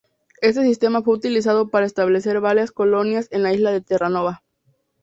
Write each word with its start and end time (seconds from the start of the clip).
Este 0.41 0.63
sistema 0.63 1.03
fue 1.03 1.13
utilizado 1.13 1.67
para 1.69 1.85
establecer 1.85 2.39
varias 2.41 2.71
colonias 2.71 3.27
en 3.29 3.43
la 3.43 3.53
isla 3.53 3.69
de 3.71 3.81
Terranova. 3.81 4.41